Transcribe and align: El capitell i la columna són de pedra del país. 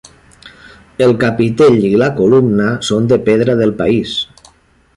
El 1.07 1.11
capitell 1.23 1.77
i 1.89 1.93
la 2.03 2.07
columna 2.21 2.71
són 2.89 3.11
de 3.13 3.21
pedra 3.29 3.57
del 3.61 3.75
país. 3.83 4.15